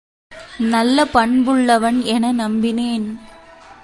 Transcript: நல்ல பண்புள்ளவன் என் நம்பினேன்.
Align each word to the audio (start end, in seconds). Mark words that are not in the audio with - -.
நல்ல 0.57 1.05
பண்புள்ளவன் 1.13 2.03
என் 2.03 2.39
நம்பினேன். 2.39 3.05